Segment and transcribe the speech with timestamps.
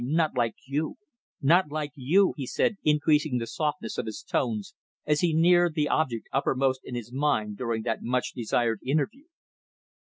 [0.03, 0.95] Not like you.
[1.43, 4.73] Not like you," he said, increasing the softness of his tones
[5.05, 9.25] as he neared the object uppermost in his mind during that much desired interview.